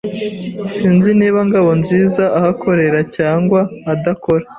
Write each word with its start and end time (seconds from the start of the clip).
Sinzi 0.75 1.09
niba 1.19 1.39
Ngabonziza 1.47 2.23
ahakorera 2.39 2.99
cyangwa 3.15 3.59
adakora. 3.93 4.45